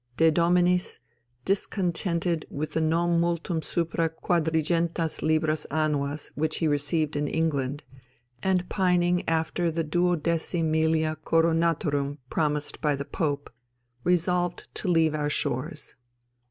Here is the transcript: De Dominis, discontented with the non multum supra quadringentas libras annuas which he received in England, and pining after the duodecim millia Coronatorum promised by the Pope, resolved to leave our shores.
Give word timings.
De 0.17 0.31
Dominis, 0.31 0.99
discontented 1.45 2.47
with 2.49 2.73
the 2.73 2.81
non 2.81 3.19
multum 3.21 3.63
supra 3.63 4.09
quadringentas 4.09 5.21
libras 5.21 5.67
annuas 5.69 6.31
which 6.33 6.57
he 6.57 6.67
received 6.67 7.15
in 7.15 7.27
England, 7.27 7.83
and 8.41 8.67
pining 8.67 9.23
after 9.29 9.69
the 9.69 9.83
duodecim 9.83 10.63
millia 10.71 11.15
Coronatorum 11.23 12.17
promised 12.31 12.81
by 12.81 12.95
the 12.95 13.05
Pope, 13.05 13.51
resolved 14.03 14.67
to 14.73 14.87
leave 14.87 15.13
our 15.13 15.29
shores. 15.29 15.93